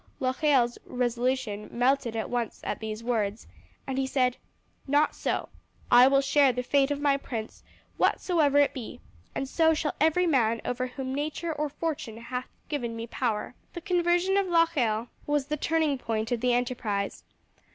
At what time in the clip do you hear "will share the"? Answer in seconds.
6.07-6.63